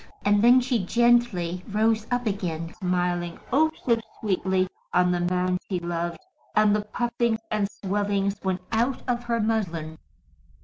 And 0.25 0.43
then 0.43 0.61
she 0.61 0.83
gently 0.83 1.63
rose 1.69 2.07
up 2.09 2.25
again, 2.25 2.73
smiling, 2.73 3.39
oh, 3.53 3.69
so 3.85 3.99
sweetly, 4.19 4.67
on 4.93 5.11
the 5.11 5.19
man 5.19 5.59
she 5.69 5.77
loved, 5.79 6.17
and 6.55 6.75
the 6.75 6.81
puffings 6.85 7.41
and 7.51 7.69
swellings 7.69 8.39
went 8.43 8.61
out 8.73 9.03
of 9.07 9.25
her 9.25 9.39
muslin. 9.39 9.99